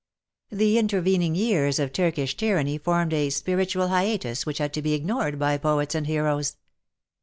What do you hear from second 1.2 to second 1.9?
years